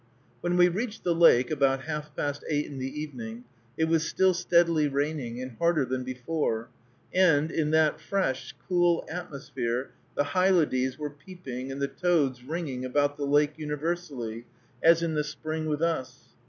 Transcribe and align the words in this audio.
When 0.39 0.57
we 0.57 0.67
reached 0.67 1.03
the 1.03 1.13
lake, 1.13 1.51
about 1.51 1.83
half 1.83 2.15
past 2.15 2.43
eight 2.49 2.65
in 2.65 2.79
the 2.79 2.99
evening, 3.01 3.43
it 3.77 3.85
was 3.85 4.03
still 4.09 4.33
steadily 4.33 4.87
raining, 4.87 5.39
and 5.39 5.55
harder 5.59 5.85
than 5.85 6.03
before; 6.03 6.69
and, 7.13 7.51
in 7.51 7.69
that 7.69 8.01
fresh, 8.01 8.55
cool 8.67 9.05
atmosphere, 9.07 9.91
the 10.15 10.23
hylodes 10.23 10.97
were 10.97 11.11
peeping 11.11 11.71
and 11.71 11.79
the 11.79 11.87
toads 11.87 12.43
ringing 12.43 12.83
about 12.83 13.15
the 13.15 13.25
lake 13.27 13.53
universally, 13.57 14.45
as 14.81 15.03
in 15.03 15.13
the 15.13 15.23
spring 15.23 15.67
with 15.67 15.83
us. 15.83 16.29